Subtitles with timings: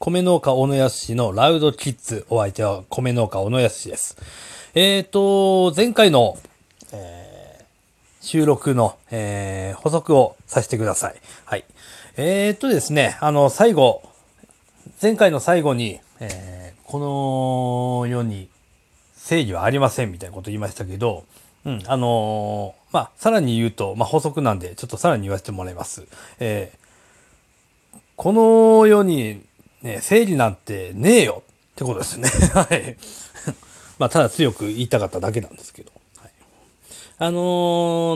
[0.00, 2.24] 米農家小野康のラウドキッズ。
[2.30, 4.16] お相手は米農家小野康です。
[4.76, 6.38] えっ、ー、と、前回の、
[6.92, 11.16] えー、収録の、えー、補足をさせてください。
[11.44, 11.64] はい。
[12.16, 14.08] えっ、ー、とですね、あの、最後、
[15.02, 18.48] 前回の最後に、えー、この世に
[19.16, 21.24] 正義はありませんみたいなこと言いましたけど、
[21.64, 26.06] うん、あのー、まあ、さらに言うと、まあ、補足なんで、ちょっとさらに言わせてもらいます。
[26.38, 29.47] えー、この世に
[29.82, 32.28] ね、正義なんてねえよってことですね。
[32.54, 32.96] はい。
[33.98, 35.92] まあ、ただ強く言いたかっただけなんですけど。
[36.16, 36.30] はい、
[37.18, 37.40] あの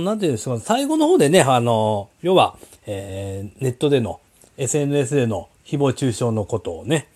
[0.00, 2.56] ー、なんていうんですか、最後の方でね、あのー、要は、
[2.86, 4.20] えー、ネットでの、
[4.58, 7.08] SNS での誹謗中傷のことをね、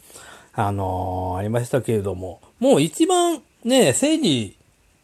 [0.53, 4.57] あのー、ありましたけれども、もう一番ね、正義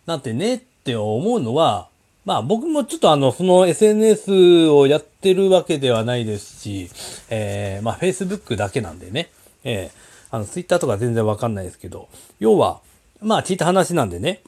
[0.07, 1.89] なんてねって思うのは、
[2.25, 6.89] まあ僕もちょっとあの、その SNS をやってるわけではないですし、
[7.29, 9.31] えー、まあ Facebook だけなんでね、
[9.65, 9.91] えー、
[10.31, 12.09] あの Twitter とか全然わかんないですけど、
[12.39, 12.81] 要は、
[13.21, 14.41] まあ聞いた話なんでね、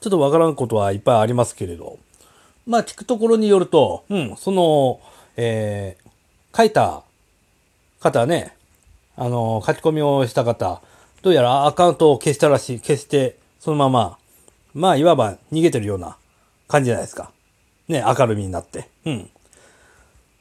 [0.00, 1.98] ちょっとわからんことはいっぱいありますけれど、
[2.66, 5.00] まあ聞くところによると、うん、その、
[5.36, 7.02] えー、書いた
[7.98, 8.54] 方ね、
[9.16, 10.82] あの、書き込みをした方、
[11.22, 14.18] どうやらアカウントを消したらしい、消して、そのまま、
[14.72, 16.16] まあ、いわば逃げてるような
[16.68, 17.32] 感じじゃないですか。
[17.88, 18.88] ね、明るみになって。
[19.04, 19.30] うん。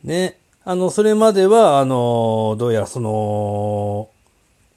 [0.03, 4.09] ね、あの、それまでは、あの、どうやらその、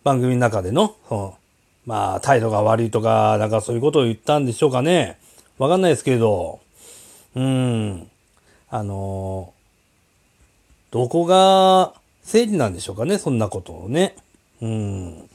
[0.05, 1.39] 番組の中での、その
[1.87, 5.19] まあ、態度が悪いとか、なんかそういうことを言ったんでしょうかね。
[5.59, 6.61] わかんないですけど、
[7.35, 8.09] うん、
[8.69, 9.53] あの、
[10.91, 14.15] どこが正義なんでしょうかね、そんなことをね。
[14.61, 15.29] うん、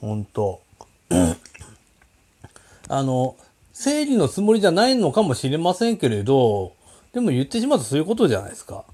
[0.00, 0.62] ほんと。
[2.88, 3.36] あの、
[3.72, 6.74] 正義のつもりじゃないのかもしれませんけれど、
[7.12, 8.84] でも言ってしまうとそういうことじゃないですか。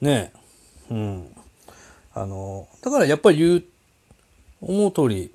[0.00, 0.32] ね
[0.90, 1.36] えうん。
[2.14, 3.64] あの、だからやっぱり言う、
[4.60, 5.34] 思う通り、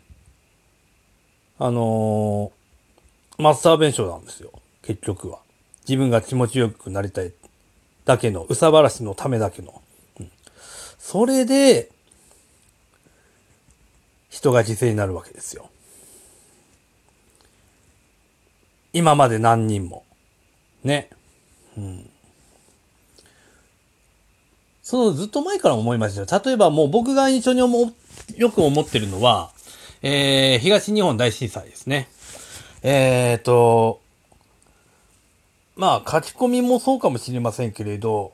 [1.59, 2.51] あの
[3.39, 4.51] マスター弁償なんですよ。
[4.83, 5.39] 結局は。
[5.87, 7.31] 自分が気持ちよくなりたい
[8.05, 9.81] だけの、うさばらしのためだけの。
[10.19, 10.31] うん、
[10.97, 11.89] それで、
[14.29, 15.69] 人が犠牲になるわけですよ。
[18.97, 20.03] 今まで何人も。
[20.83, 21.09] ね。
[21.77, 22.09] うん。
[24.81, 26.41] そのずっと前から思いましたよ。
[26.43, 27.93] 例えばもう僕が印象に思
[28.37, 29.51] よく思ってるのは、
[30.01, 32.07] えー、東日本大震災ですね。
[32.81, 34.01] えっ、ー、と、
[35.75, 38.31] まあ書き込みもそうかもしれませんけれど、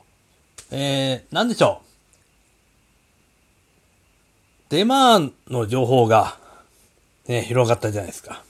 [0.70, 1.84] えー、なんでしょう。
[4.70, 6.38] デマの情報が、
[7.28, 8.42] ね、広がったじゃないですか。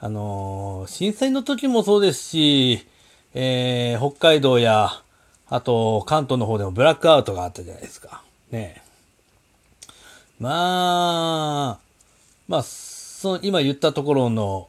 [0.00, 2.86] あのー、震災の時もそうですし、
[3.34, 4.90] えー、北海道や、
[5.48, 8.22] あと、関東の方でもブラックアウトがあったじゃないですか。
[8.50, 8.82] ね
[10.38, 11.86] まあ、
[12.48, 14.68] まあ、その、今言ったところの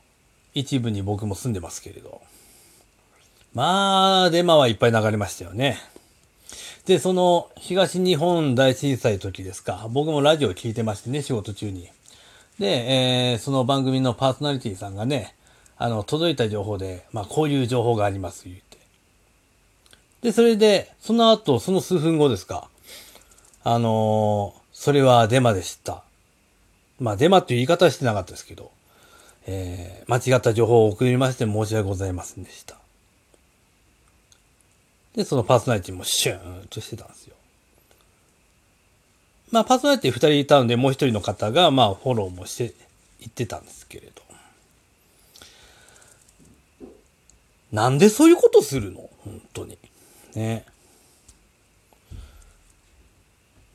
[0.53, 2.21] 一部に僕も住んでますけれど。
[3.53, 5.77] まあ、デマはいっぱい流れましたよね。
[6.85, 9.87] で、その、東日本大震災の時ですか。
[9.91, 11.89] 僕もラジオ聞いてましてね、仕事中に。
[12.59, 15.35] で、えー、その番組のパーソナリティさんがね、
[15.77, 18.77] あの、届いた情報で、まあ、こういう情報があります、言って。
[20.21, 22.69] で、それで、その後、その数分後ですか。
[23.63, 26.03] あのー、それはデマでした。
[26.99, 28.71] まあ、デマっていう言い方はしてなかったですけど、
[29.45, 32.75] えー、間違った情報を送りまして申し訳ございませんでした。
[35.15, 37.36] で、そのパーソナリティもシューンとしてたんですよ。
[39.51, 42.73] まあ、パーソナリティ二人いたので、もう一人の方が、まあ、フォローもして、
[43.19, 44.21] 言ってたんですけれど。
[47.71, 49.09] なんでそういうことするの？
[49.25, 49.77] 本当に。
[50.35, 50.65] ね。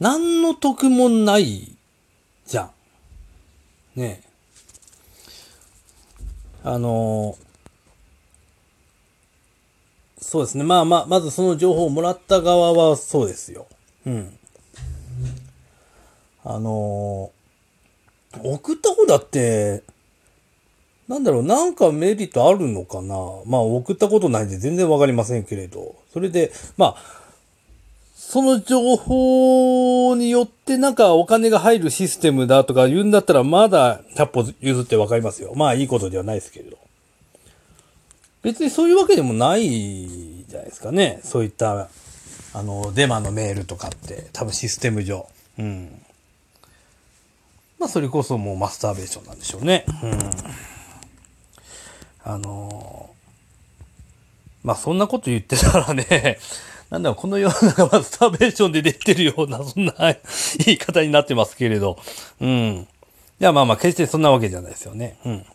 [0.00, 1.76] 何の得もない
[2.46, 2.70] じゃ
[3.96, 4.00] ん。
[4.00, 4.22] ね
[6.64, 7.36] あの
[10.18, 10.64] そうですね。
[10.64, 13.66] まあまあ、まずその情報をもらった側はそうですよ。
[14.06, 14.38] うん。
[16.44, 17.30] あの、
[18.42, 19.82] 送った方だって、
[21.08, 23.14] なんだろう、なんかメリットあるのかな？
[23.44, 25.96] まあ送ったことないんで全然わかりませんけれど。
[26.12, 27.22] それで、まあ、
[28.14, 35.52] その情報によってなんかお金が入るシステムだとか言うんだったらまだ100歩譲ってわかりますよ。
[35.54, 36.78] まあいいことではないですけれど。
[38.42, 41.20] 別にそういうわけでもないじゃないですかね。
[41.22, 41.88] そういった、
[42.54, 45.28] あの、デマのメールとかって、多分システム上。
[45.58, 46.02] うん。
[47.82, 49.84] まあ、それこそもうマスターベーションなんでしょうね。
[50.04, 50.20] うん。
[52.22, 56.38] あのー、まあ、そんなこと言ってたらね、
[56.90, 59.94] なんだろう、この世の中はスターベーションで出てるような、そんな
[60.64, 61.98] 言い方になってますけれど。
[62.40, 62.86] うん。
[63.40, 65.18] いや、まあまあ、決してそんなわけじゃないですよね。
[65.24, 65.46] うん。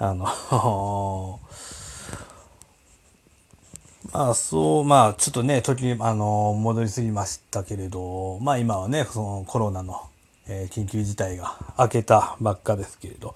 [0.00, 1.38] あの、
[4.12, 10.02] まあ、そう、まあ、ちょっとね、時、あの、戻りすぎましたけれど、まあ今はね、そのコロナの、
[10.48, 13.34] え、緊急事態が明けたばっかですけれど、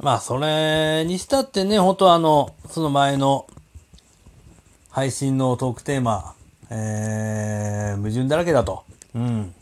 [0.00, 3.46] まあ、それにしたってね、本当あの、その前の
[4.90, 6.34] 配信のトークテーマ、
[6.70, 8.84] えー、矛盾だらけだと。
[9.14, 9.54] うん。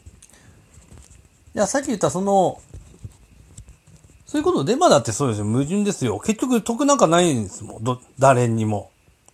[1.55, 2.61] いや、さっき言ったその、
[4.27, 5.45] そういうことデマだってそうですよ。
[5.45, 6.19] 矛盾ですよ。
[6.19, 7.85] 結局得なんかないんですもん。
[7.85, 8.91] ど、誰にも。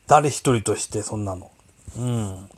[0.09, 1.53] 誰一人としてそんなの。
[1.97, 2.49] うん。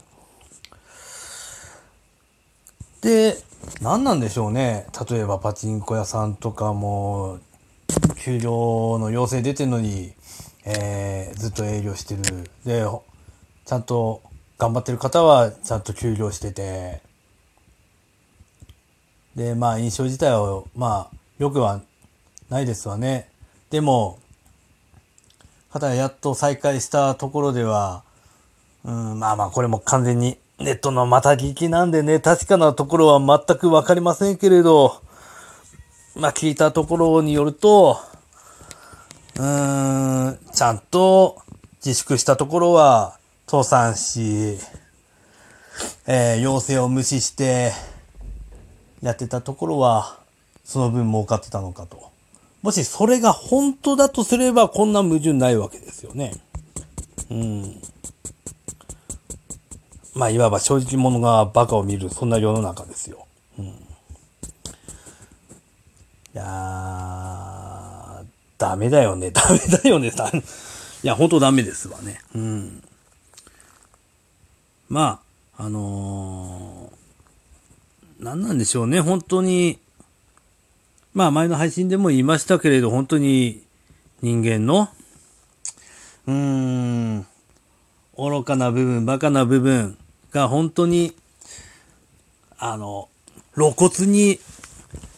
[3.00, 3.37] で、
[3.81, 4.87] 何なんでしょうね。
[5.08, 7.38] 例えばパチンコ屋さんとかも、
[8.23, 10.12] 給料の要請出てるのに、
[10.64, 12.50] えー、ずっと営業してる。
[12.64, 12.85] で、
[13.64, 14.23] ちゃんと
[14.58, 17.00] 頑張ってる方はちゃんと休業してて、
[19.35, 21.81] で、まあ印象自体は、まあ、よくは
[22.50, 23.31] ないですわね。
[23.70, 24.19] でも、
[25.73, 28.03] ただやっと再開したところでは、
[28.85, 35.01] うん、まあまあこれも完全にネットのまた聞きなんでね、確かなところは全くわかりませんけれど、
[36.15, 37.99] まあ聞いたところによると、
[39.37, 41.41] うーん、ちゃんと
[41.77, 44.59] 自粛したところは倒産し、
[46.07, 47.73] えー、要請を無視して
[49.01, 50.19] やってたところは、
[50.63, 52.11] その分儲かってたのかと。
[52.61, 56.33] もしそれが本当だとすれば、こんな矛盾ないわけですよね。
[57.31, 57.81] うん。
[60.15, 63.27] まあ、いわば正直者がバカを見る、そんな世の中ですよ。
[63.59, 63.67] うん。
[63.67, 63.71] い
[66.35, 68.25] やー、
[68.59, 70.12] ダメだよね、 ダメだよね、
[71.03, 72.21] いや、ほんとダメですわね。
[72.35, 72.83] うん。
[74.89, 75.21] ま
[75.57, 79.79] あ、あのー、何なんでしょうね、本当に、
[81.15, 83.63] まあ前の配信でも言いましたけれど、本当に
[84.23, 84.89] 人間の、
[86.27, 87.27] うーん、
[88.20, 89.96] 愚かな部分、馬鹿な部分
[90.31, 91.17] が本当に、
[92.58, 93.08] あの、
[93.55, 94.38] 露骨に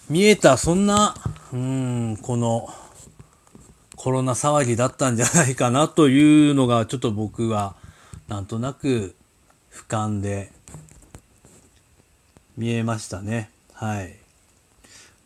[0.09, 1.15] 見えた、そんな、
[1.53, 2.69] うん、この、
[3.97, 7.75] コロナ騒ぎだったんじゃないかなというのが、ちょっと僕は、
[8.29, 9.17] なんとなく
[9.73, 10.53] 俯瞰で
[12.57, 13.51] 見えましたね。
[13.73, 14.17] はい。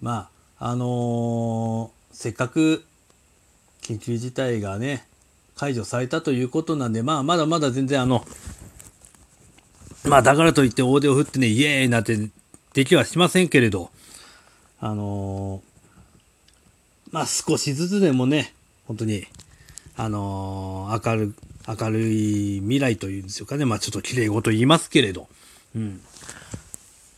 [0.00, 2.84] まあ、あのー、せっかく
[3.82, 5.06] 緊急事態がね、
[5.56, 8.24] 解除されたということなんで、まあ、まだまだ全然あの、
[10.04, 12.16] まあ、だからといって大手を振ってね、イエーイなんて
[12.74, 13.90] できはしませんけれど、
[14.78, 18.54] あのー、まあ、少しずつでもね、
[18.86, 19.26] 本当に、
[19.96, 21.34] あのー、明る
[21.68, 23.64] 明るい未来というんですかね。
[23.64, 25.26] まあちょっと綺麗事言いますけれど。
[25.74, 26.00] うん。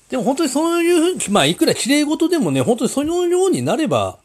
[0.09, 4.19] でも本当にそういうふうに、まあいくら綺麗事でもね、本当にそのようになれば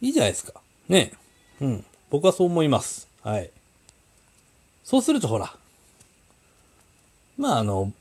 [0.00, 0.54] いいじゃないですか。
[0.88, 1.12] ね。
[1.60, 1.84] うん。
[2.10, 3.08] 僕はそう思います。
[3.22, 3.50] はい。
[4.82, 5.54] そうするとほら。
[7.36, 7.92] まああの、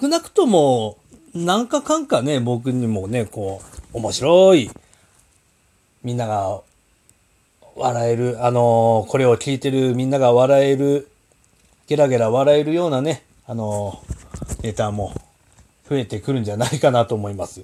[0.00, 0.98] 少なくとも、
[1.34, 3.62] なんかかんかね、僕にもね、こ
[3.94, 4.70] う、面白い、
[6.02, 6.60] みんなが
[7.76, 11.08] 笑える、あのー、これを聞いてるみんなが笑える、
[11.86, 15.14] ゲラゲラ笑えるようなね、あのー、ネタも
[15.88, 17.62] 増えてくるんじゃないかなと思います。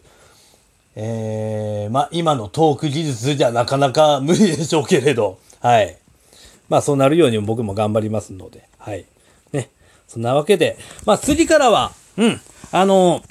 [1.00, 5.96] えー、まあ、今のトーク技術じゃなかなか無理でしょうけれど、はい。
[6.68, 9.06] まあ、そうなるように僕も頑張りますので、はい。
[9.52, 9.70] ね。
[10.08, 10.76] そんなわけで、
[11.06, 12.40] まあ、次からは、うん、
[12.72, 13.22] あのー、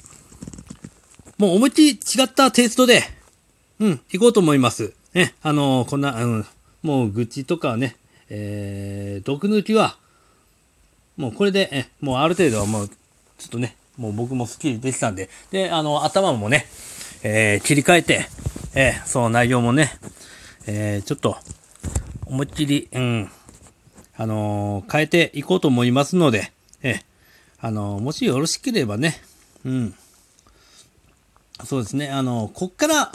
[1.36, 3.02] もう思いっきり違ったテイストで、
[3.80, 4.94] うん、行こうと思います。
[5.12, 6.46] ね、あのー、こんな、うん、
[6.82, 7.96] もう愚痴とかね、
[8.30, 9.98] えー、毒抜きは、
[11.18, 12.94] もうこれで、え、もうある程度はもう、ちょ
[13.44, 16.66] っとね、もう僕もスッキリできたんで、で、あの、頭もね、
[17.22, 18.28] えー、切り替えて、
[18.74, 19.98] えー、その内容もね、
[20.66, 21.36] えー、ちょっと、
[22.26, 23.30] 思いっきり、うん、
[24.16, 27.00] あの、変えていこうと思いますので、え、
[27.60, 29.20] あの、もしよろしければね、
[29.64, 29.94] うん、
[31.64, 33.12] そうですね、あの、こっから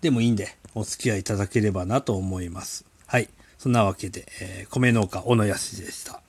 [0.00, 2.84] でもいいんで、お付き合いいただければなと思います。
[3.06, 3.28] はい。
[3.58, 6.22] そんなわけで、え、米農家小野康でした。